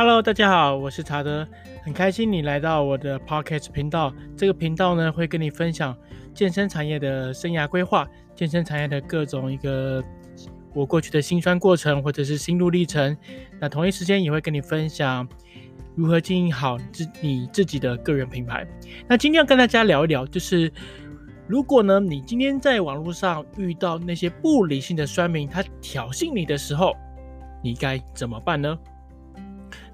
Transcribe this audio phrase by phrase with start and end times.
[0.00, 1.46] Hello，大家好，我是查德，
[1.82, 4.10] 很开心你来到我的 Podcast 频道。
[4.34, 5.94] 这个频道呢，会跟你分享
[6.32, 10.02] 健身产业的生涯规划，健身产业的各种一个
[10.72, 13.14] 我过去的辛酸过程或者是心路历程。
[13.60, 15.28] 那同一时间也会跟你分享
[15.94, 18.66] 如何经营好自你自己的个人品牌。
[19.06, 20.72] 那今天要跟大家聊一聊，就是
[21.46, 26.96] 如果呢，你今天在网络上遇到那些不理性的酸民，他挑衅你的时候，
[27.62, 28.78] 你该怎么办呢？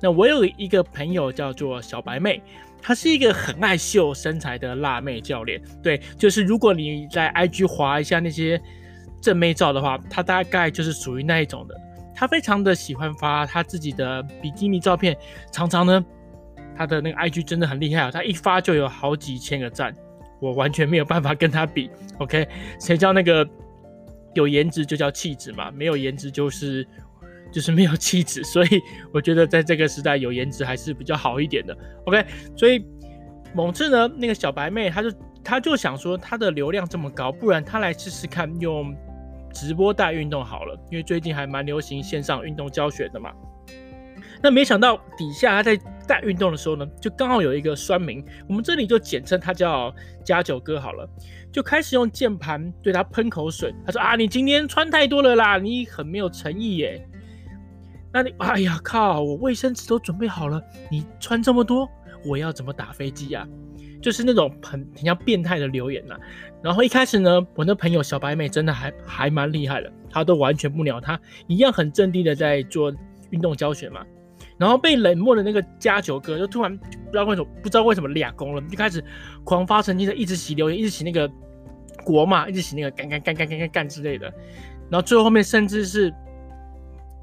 [0.01, 2.43] 那我有一个朋友叫做小白妹，
[2.81, 5.61] 她是一个很爱秀身材的辣妹教练。
[5.83, 8.61] 对，就是如果你在 IG 划一下那些
[9.21, 11.75] 正妹照的话，她大概就是属于那一种的。
[12.15, 15.17] 她非常的喜欢发她自己的比基尼照片，
[15.51, 16.05] 常常呢，
[16.77, 19.95] 她的那个 IG 真的很厉害啊，她一发就有好几千个赞，
[20.41, 21.91] 我完全没有办法跟她比。
[22.19, 22.47] OK，
[22.81, 23.49] 谁叫那个
[24.35, 26.87] 有颜值就叫气质嘛，没有颜值就是。
[27.53, 28.69] 就是没有气质，所以
[29.13, 31.77] 我觉得在这个时代有颜值还是比较好一点的。
[32.05, 32.25] OK，
[32.57, 32.85] 所以
[33.55, 35.13] 某次呢，那个小白妹她就
[35.43, 38.95] 她就想说，她的流量这么高，不然她来试试看用
[39.55, 43.33] 直播带运动好了，因为最近还蛮流行线上运动教学的嘛。
[44.43, 51.09] 那没想到底下她在带运动的时候呢，就刚好有一个酸民，我们这里就简称他叫加九哥好了，
[51.51, 53.75] 就开始用键盘对他喷口水。
[53.85, 57.09] 他说啊，你今天穿太多了啦，你很没有诚意耶。
[58.17, 59.21] 那你哎呀靠！
[59.21, 60.59] 我卫生纸都准备好了，
[60.91, 61.87] 你穿这么多，
[62.25, 63.47] 我要怎么打飞机呀？
[64.01, 66.17] 就是那种很很像变态的留言呐。
[66.63, 72.91] 然后一开始呢，我那朋友小白妹真的还还蛮厉害的，她都完全不鸟他，一样很镇定的在做
[73.29, 74.03] 运动教学嘛。
[74.57, 79.05] 然后被冷漠的那个加九哥就突然不知道为什么不知道为什么俩攻了，就开始
[79.45, 81.31] 狂发神经的一直洗留言，一直洗那个
[82.03, 84.33] 国骂，一直洗那个干干干干干干干之类的。
[84.89, 86.11] 然后最后后面甚至是。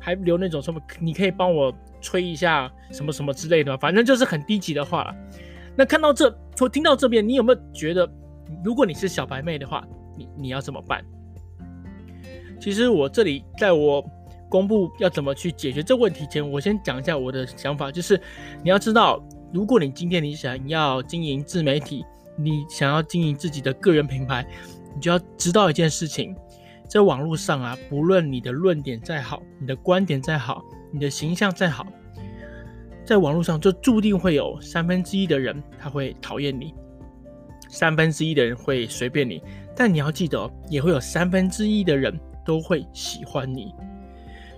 [0.04, 5.16] 还留那种什么，你可以帮我吹一下什么什么之类的，反正就是很低级的话了。
[5.77, 6.30] 那看到这，
[6.60, 8.08] 我听到这边，你有没有觉得，
[8.66, 11.02] 如果你是小白妹的话，你你要怎么办？
[12.60, 14.05] 其实我这里在我
[14.50, 18.20] 公布要怎么去解决这问题前，我先讲一下我的想法，就是
[18.61, 22.04] 你要知道，如果你今天你想要经营自媒体，
[22.36, 24.45] 你想要经营自己的个人品牌，
[24.94, 26.36] 你就要知道一件事情。
[26.88, 31.88] 在网络上啊，不论你的论点再好，你的观点再好，你的形象再好，
[33.04, 36.73] 在网络上就注定会有三分之一的人他会讨厌你，
[37.67, 39.42] 三分之一的人会随便你，
[39.76, 43.73] 但你要记得，也会有三分之一的人都会喜欢你。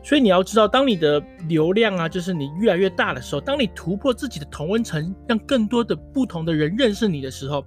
[0.03, 7.66] 所以你要知道，当你的流量啊，就是你越来越大的时候，当你突破自己的同温层，让更多的不同的人认识你的时候，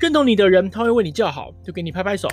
[0.00, 2.26] 认同你的人他会为你叫好，就给你拍拍手。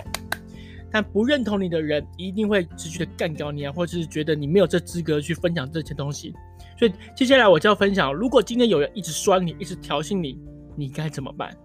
[0.92, 6.34] 但不认同你的人一定会持续的干掉你啊，或者是觉得你没有这资格去分享这些东西。
[6.78, 10.40] 所以接下来我就要分享，如果今天有人一直酸你，一直挑衅你，
[10.76, 11.56] 你该怎么办？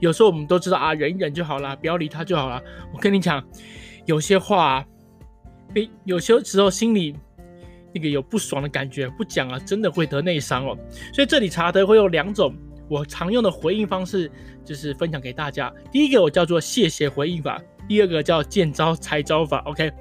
[0.00, 2.60] 有时候我们都知道啊，忍一忍就好啦，不要理他就好啦。
[2.92, 3.42] 我跟你讲，
[4.04, 4.84] 有些话，
[5.72, 7.16] 被有些时候心里
[7.94, 10.76] 那个有不爽的感觉，不讲啊，真的会得内伤哦。
[11.12, 12.54] 所以这里查德会有两种
[12.94, 14.30] 我常用的回应方式，
[14.64, 15.72] 就是分享给大家。
[15.90, 17.60] 第一个我叫做谢谢回应法。
[17.88, 19.92] 第二个叫见招拆招法，OK。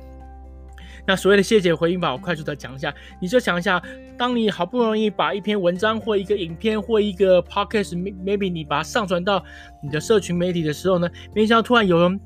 [1.05, 2.93] 那所谓的谢谢回应法，我快速的讲一下。
[3.19, 3.81] 你就想一下，
[4.17, 9.43] 当你好不容易把一篇文章或一个影片或一个 podcast，maybe 你把它上传到
[9.81, 12.19] 你的社群媒体的时候呢，没想到突然有人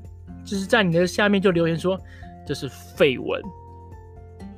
[0.44, 1.98] 就是在你的下面就留言说，
[2.46, 3.42] 这是废文，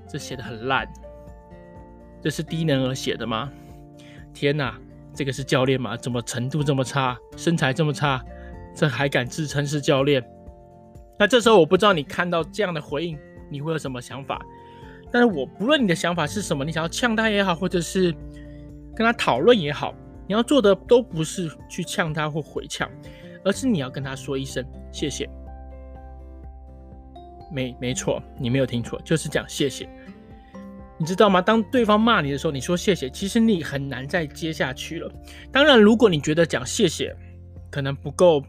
[0.07, 0.87] 这写的很烂，
[2.21, 3.51] 这是低能儿写的吗？
[4.35, 4.79] 天哪，
[5.15, 5.97] 这个是教练吗？
[5.97, 8.25] 怎么程度这么差，身材这么差，
[8.75, 10.25] 这还敢自称是教练？
[11.19, 13.19] 那这时候我不知道你看到这样的回应，
[13.51, 14.41] 你会有什么想法？
[15.13, 18.15] 但是我不论你的想法是什么，你想要呛他也好，或者是
[18.95, 19.93] 跟他讨论也好，
[20.27, 22.89] 你要做的都不是去呛他或回呛，
[23.45, 25.29] 而是你要跟他说一声谢谢。
[27.53, 29.89] 没没错，你没有听错，就是讲谢谢。
[31.01, 31.41] 你知道吗？
[31.41, 35.11] 当对方骂你的时候，你说谢谢，其实你很难再接下去了。
[35.51, 37.17] 当然，如果你觉得讲谢谢
[37.71, 38.45] 可能不够。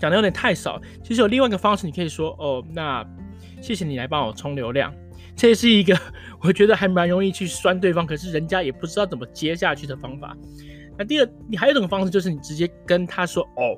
[0.00, 3.04] 讲的有点太少，其实有另外一个方式，你可以说哦，那
[3.60, 4.94] 谢谢你来帮我充流量，
[5.34, 5.98] 这是一个
[6.40, 10.36] 我觉得还蛮容易去酸对方，可是人家也不知道怎么接下去的方法。
[10.96, 13.74] 那第二，你还有一种方式，就是你直接跟他说哦，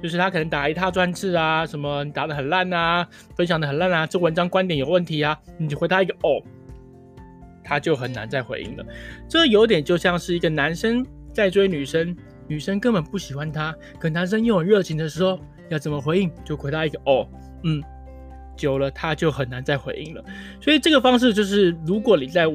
[0.00, 3.04] 就是他可能打一套专制啊，什么你打得很烂啊，
[3.34, 6.40] 分享得很烂啊，这文章观点有问题啊，你就回他一个哦，
[7.62, 8.84] 他就很难再回应了。
[9.28, 12.16] 这有点就像是一个男生在追女生。
[12.48, 16.28] 女生根本不喜欢他，可男生又很热情的时候，要怎么回应？
[16.44, 17.24] 就回答一个哦，
[17.62, 17.80] 嗯，
[18.56, 20.24] 久了他就很难再回应了。
[20.60, 22.48] 所以这个方式就是，如果你在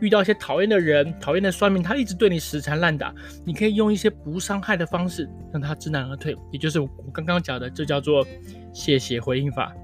[0.00, 3.14] 遇到一些讨厌的人、讨厌的算命，他一直对你死缠烂打，
[3.44, 8.26] 你可以用一些不伤害的方式让他知难而退，也就是我刚刚讲的，这叫做
[8.72, 9.74] 谢谢回应法。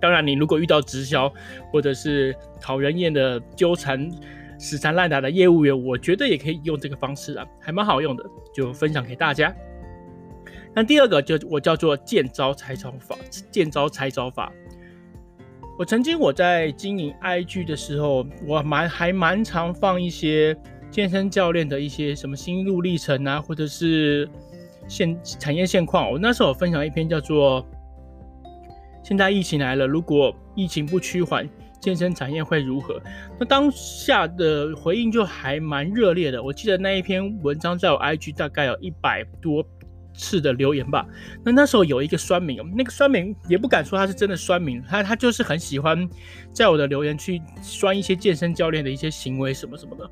[0.00, 1.32] 当然，你如果遇到直销
[1.72, 4.10] 或者是讨人厌的纠缠、
[4.58, 9.54] 死缠烂打的业务员，我觉得也可以用这个方式啊，还蛮好用的，就分享给大家。
[10.74, 13.16] 那第二个就我叫做见招拆招法，
[13.50, 14.52] 见招拆招法。
[15.78, 20.56] 我曾经我在经营 IG 的时候，我蛮还蛮常放一些
[20.90, 24.28] 健身教练的一些什么心路历程啊，或者是
[24.88, 26.10] 现产业现况。
[26.10, 27.66] 我那时候分享一篇叫做
[29.06, 31.48] “现在疫情来了，如果疫情不趋缓，
[31.80, 33.00] 健身产业会如何？”
[33.38, 36.42] 那当下的回应就还蛮热烈的。
[36.42, 39.64] 我记得那一篇文章在我 IG 大概有一百多。
[40.18, 41.06] 次的留言吧，
[41.44, 46.08] 那那时候有一个酸民，那个酸民也不敢说他是真的酸民，他他就是很喜欢
[46.54, 50.10] 在我的留言去酸一些健身教练的一些行为什么什么的，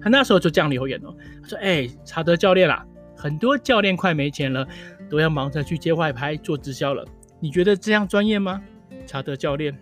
[0.00, 4.64] 他那时候就这样留言哦，他说：“哎、查德教练啦，很多教练快没钱了，
[5.10, 7.04] 都要忙着去接外拍做直销了，
[7.40, 8.62] 你觉得这样专业吗？”
[9.06, 9.76] 查德教练，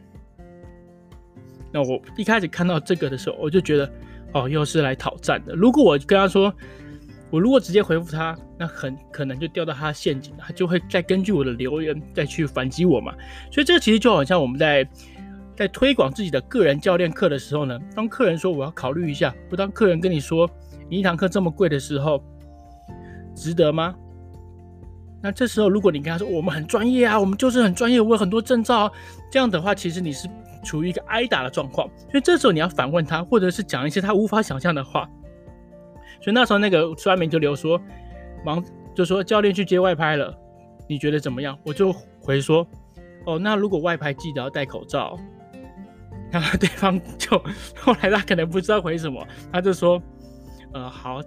[1.71, 3.91] 那我一开始看到这个的时候，我就觉得
[4.33, 5.55] 哦，又是来讨战的。
[5.55, 6.55] 如果我跟他说，
[7.31, 13.13] 我如果直接回复他，那很可能就掉到他的陷阱，他就会再根据我的留言再去反击我嘛。
[13.53, 14.89] 所以这个其实就好像我们在
[15.55, 20.49] 在推广自己的个人教练课的时候呢，当客人说我要考虑一下，不当客人跟你说
[20.89, 22.23] 你一堂课这么贵的时候，
[23.35, 23.95] 值得吗？
[25.21, 28.93] 那这时候如果你跟他说我们很专业啊，我们就是很专业，我有很多证照啊，
[29.31, 30.29] 这样的话其实你是
[30.65, 31.89] 处于一个挨打的状况。
[32.11, 35.09] 所以这时候你要反问他，或者是讲一些他无法想象的话。
[36.21, 37.81] 所以那时候那个酸民就留说，
[38.45, 40.37] 忙就说教练去接外拍了，
[40.89, 41.59] 你觉得怎么样？
[41.65, 42.67] 我就回说，
[43.25, 45.19] 哦，那如果外拍记得要戴口罩。
[46.31, 47.43] 然后对方就
[47.75, 50.03] 后来他可能不知道回什么，他就说，
[50.75, 51.23] 呃，好，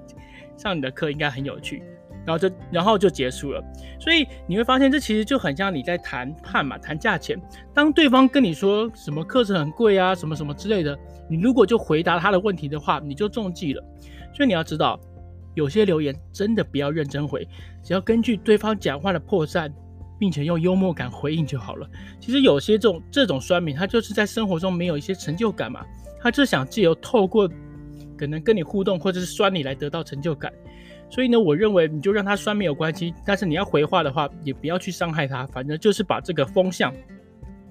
[0.56, 1.82] 上你的课应该很有趣。
[2.26, 3.64] 然后就然后就结束了。
[4.00, 7.40] 所以你会发现，这其实就很像你在谈判嘛，谈价钱。
[7.74, 10.98] 当对方跟你说什么课程很贵啊，什么什么之类的，
[11.30, 13.84] 你如果就回答他的问题的话，你就中计了。
[14.34, 15.00] 所以你要知道，
[15.56, 17.48] 有些留言真的不要认真回，
[17.84, 19.72] 只要根据对方讲话的破绽，
[20.18, 21.90] 并且用幽默感回应就好了。
[22.20, 25.86] 其实有些这种这种酸民，他就是在生活中没有一些成就感嘛，
[26.22, 27.50] 他就想借由透过
[28.18, 30.52] 可能跟你互动或者是酸你来得到成就感。
[31.12, 36.94] 所以呢，我认为你就让他酸没有关系，但是你要回话的话，也不要去伤害他，反正就是把这个风向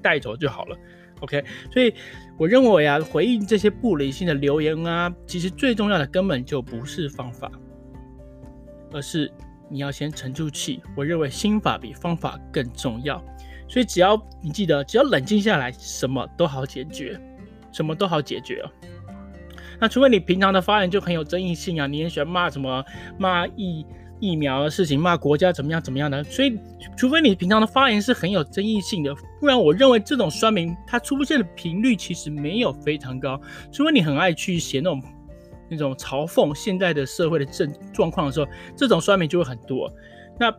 [0.02, 0.76] 带走就好了。
[1.20, 1.42] OK，
[1.72, 1.94] 所以
[2.38, 7.50] 我认为呀，回应这些不理性的留言啊，其实最重要的根本就不是方法，
[8.92, 9.32] 而是
[9.70, 10.82] 你要先沉住气。
[10.94, 13.22] 我认为心法比方法更重要，
[13.68, 17.18] 所以只要你记得，只要冷静下来，什么都好解决，
[17.72, 18.72] 什么都好解决啊。
[19.80, 22.84] 那除非你平常的发言就很有争议性啊，你很喜欢骂什么
[23.18, 23.84] 骂疫。
[24.22, 26.54] 疫苗的事情，骂国家怎么样怎么样的，所以
[26.94, 33.40] 除非你平常的发言是很有争议性的，不然我认为这种酸民它出现的频率其实没有非常高。
[33.72, 35.02] 除非你很爱去写那种
[35.70, 38.46] 那种嘲讽现在的社会的症状况的时候，
[38.76, 39.90] 这种酸民就会很多。
[40.38, 40.54] 那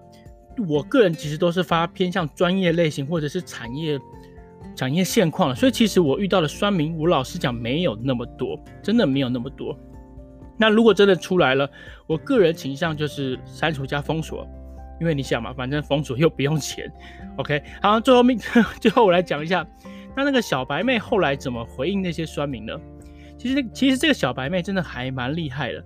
[0.68, 3.96] 我个人其实都是发偏向专业类型或者是产业
[4.76, 9.78] 产业现况的，所以其实我遇到的酸民，我老实讲没有那么多，真的没有那么多。
[10.58, 11.70] 那如果真的出来了，
[12.08, 14.48] 我个人倾向就是删除加封锁，
[15.00, 16.92] 因为你想嘛，反正封锁又不用钱。
[17.38, 18.38] OK，好，最后面
[18.80, 19.66] 最后我来讲一下，
[20.16, 22.80] 那那个小白妹后来怎么回应那些酸民呢？
[23.38, 25.84] 其实其实这个小白妹真的还蛮厉害的。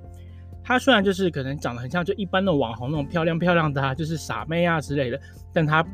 [0.61, 5.17] 她虽然就是可能长得很像就一般的网红那种漂亮漂亮的啊，就是傻妹啊之类的，
[5.53, 5.85] 但她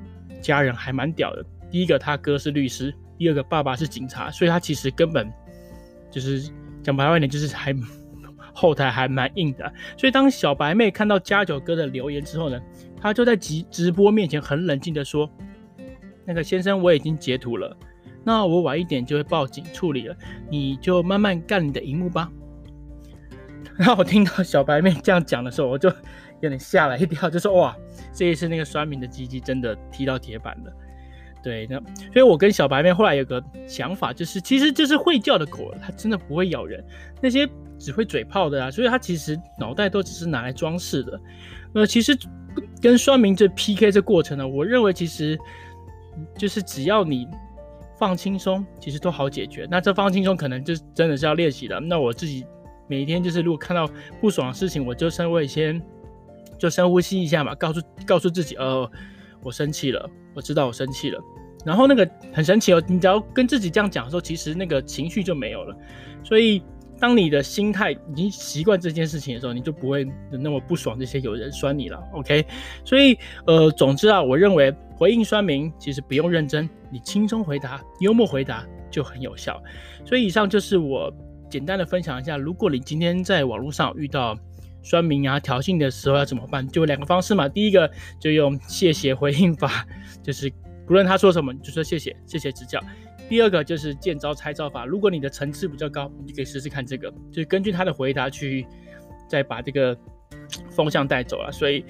[0.41, 1.45] 家人还蛮屌的。
[1.71, 5.31] 第一个，他哥是律师；第二个，爸爸是警察，所以他其实根本
[6.11, 6.51] 就是
[6.83, 7.73] 讲白话一点，就是还。
[8.53, 12.59] 后台还蛮硬的，所以当小白妹看到加九哥的留言之后呢，
[12.99, 15.27] 她就在直直播面前很冷静的说
[16.27, 17.73] ：“那个先生，我已经截图了，
[18.25, 20.15] 那我晚一点就会报警处理了，
[20.49, 22.29] 你就慢慢干你的荧幕吧。
[23.79, 25.87] ”然后我听到小白妹这样讲的时候，我就
[26.41, 27.73] 有点吓了一跳，就说：“哇，
[28.11, 30.73] 这一次那个酸民的鸡鸡真的踢到铁板了。”
[31.43, 31.77] 对，那
[32.13, 36.83] 所以我跟小白妹后来有个想法，就是其实就是会叫的狗，它真的不会咬人，
[37.21, 37.49] 那些。
[37.81, 41.19] 只会嘴炮的啊，所以它其实脑袋都只是拿来装饰的。
[41.73, 42.15] 呃，其实
[42.79, 45.35] 跟双明这 PK 这过程呢，我认为其实
[46.37, 47.27] 就是只要你
[47.97, 49.67] 放轻松，其实都好解决。
[49.67, 51.79] 那这放轻松可能就真的是要练习的。
[51.79, 52.45] 那我自己
[52.87, 55.81] 每天就是如果看到不爽的事情，我就稍微先
[56.59, 58.87] 就深呼吸一下嘛，告诉告诉自己，呃，
[59.41, 61.21] 我生气了，我知道我生气了。
[61.65, 65.75] 然后那个很神奇哦，你只要跟自己这样讲的时候，其实那个情绪就没有了。
[66.23, 66.61] 所以。
[66.99, 71.99] 当你的心态已经习惯这件事情的时候，你就不会那么不爽这些有人酸你了。
[72.13, 72.45] OK，
[72.85, 79.59] 所以呃，总之啊，我认为回应酸民其实不用认真，你轻松回答、幽默回答就很有效。
[80.05, 81.11] 所以以上就是我
[81.49, 84.37] 简单的分享一下，如果你今天在网络上遇到
[84.83, 86.67] 酸明啊、挑衅的时候要怎么办？
[86.67, 87.47] 就两个方式嘛。
[87.47, 89.85] 第一个就用谢谢回应法，
[90.23, 90.51] 就是
[90.87, 92.81] 不论他说什么，你就说谢谢，谢谢指教。
[93.29, 98.67] 第二个就是见招拆招法，如果你的层次比较高，你可以试试看这个，就是根据他的回答去
[99.29, 99.97] 再把这个
[100.69, 101.51] 风向带走了。
[101.51, 101.85] 所以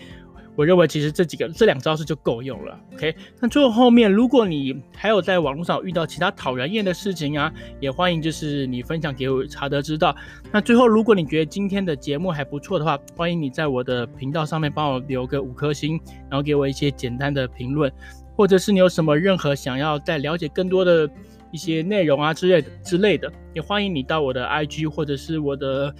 [0.56, 2.80] 我认为其实这几个这两招式就够用了。
[2.94, 10.16] OK，那最后后面如果你还有在网络上遇到其他讨人厌的事情啊，也欢迎就是你分享给我查德知道。
[10.52, 17.92] 那最后如果你觉得今天的节目还不错的话，欢迎你在我的频道上面帮我留个五颗星，然后给我一些简单的评论。
[18.34, 21.08] 或者是你有什么任何想要再了解更多的
[21.52, 25.94] 一些内容啊之类的之类的，也欢迎你到我的 IG 或者是我的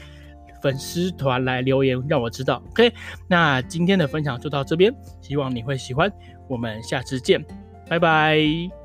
[0.62, 2.62] 粉丝团来留言，让我知道。
[2.72, 2.94] OK，
[3.28, 6.12] 那今天的分享就到这边，希望你会喜欢，
[6.48, 7.44] 我们下次见，
[7.88, 8.81] 拜拜。